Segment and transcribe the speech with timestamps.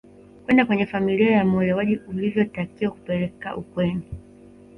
[0.45, 4.03] kwenda kwenye familia ya muolewaji ulivyotakiwa kupeleka ukweni